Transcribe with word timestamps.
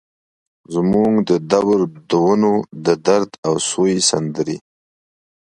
زموږ 0.73 1.11
د 1.29 1.31
دور 1.51 1.79
دونو، 2.09 2.53
ددرد 2.85 3.31
او 3.47 3.55
سوي 3.69 3.97
سندرې 4.09 4.57